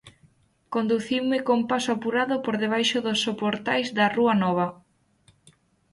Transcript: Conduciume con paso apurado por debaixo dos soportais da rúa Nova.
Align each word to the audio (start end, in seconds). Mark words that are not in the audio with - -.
Conduciume 0.73 1.37
con 1.47 1.59
paso 1.71 1.89
apurado 1.93 2.35
por 2.45 2.55
debaixo 2.63 2.97
dos 3.05 3.19
soportais 3.25 3.87
da 3.97 4.05
rúa 4.15 4.33
Nova. 4.43 4.67